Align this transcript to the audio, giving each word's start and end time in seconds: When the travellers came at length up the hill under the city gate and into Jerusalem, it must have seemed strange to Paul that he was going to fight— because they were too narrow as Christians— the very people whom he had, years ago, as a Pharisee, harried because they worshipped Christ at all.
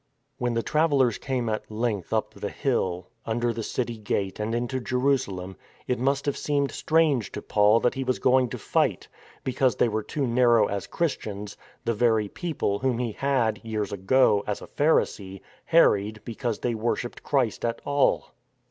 When 0.39 0.55
the 0.55 0.63
travellers 0.63 1.19
came 1.19 1.47
at 1.47 1.69
length 1.69 2.11
up 2.11 2.33
the 2.33 2.49
hill 2.49 3.09
under 3.23 3.53
the 3.53 3.61
city 3.61 3.99
gate 3.99 4.39
and 4.39 4.55
into 4.55 4.79
Jerusalem, 4.79 5.57
it 5.85 5.99
must 5.99 6.25
have 6.25 6.35
seemed 6.35 6.71
strange 6.71 7.31
to 7.33 7.41
Paul 7.43 7.79
that 7.81 7.93
he 7.93 8.03
was 8.03 8.17
going 8.17 8.49
to 8.49 8.57
fight— 8.57 9.07
because 9.43 9.75
they 9.75 9.87
were 9.87 10.01
too 10.01 10.25
narrow 10.25 10.65
as 10.65 10.87
Christians— 10.87 11.55
the 11.85 11.93
very 11.93 12.27
people 12.29 12.79
whom 12.79 12.97
he 12.97 13.11
had, 13.11 13.61
years 13.63 13.93
ago, 13.93 14.43
as 14.47 14.59
a 14.59 14.65
Pharisee, 14.75 15.41
harried 15.65 16.19
because 16.25 16.57
they 16.57 16.73
worshipped 16.73 17.21
Christ 17.21 17.63
at 17.63 17.79
all. 17.85 18.33